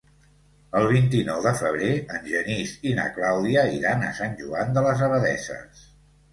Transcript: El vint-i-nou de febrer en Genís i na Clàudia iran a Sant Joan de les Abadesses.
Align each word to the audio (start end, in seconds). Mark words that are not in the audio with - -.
El 0.79 0.87
vint-i-nou 0.91 1.43
de 1.47 1.51
febrer 1.59 1.89
en 2.15 2.25
Genís 2.31 2.73
i 2.93 2.95
na 3.01 3.07
Clàudia 3.19 3.69
iran 3.77 4.09
a 4.09 4.13
Sant 4.23 4.37
Joan 4.43 4.77
de 4.81 4.87
les 4.91 5.09
Abadesses. 5.13 5.89